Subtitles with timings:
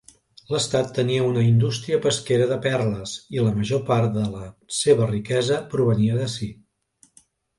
[0.53, 4.43] L'estat tenia una indústria pesquera de perles i la major part de la
[4.81, 6.49] seva riquesa provenia d'ací.